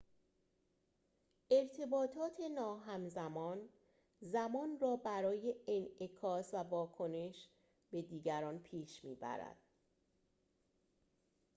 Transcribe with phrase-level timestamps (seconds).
[1.51, 3.69] ارتباطات ناهمزمان
[4.21, 7.47] زمان را برای انعکاس و واکنش
[7.91, 9.57] به دیگران پیش می‌برد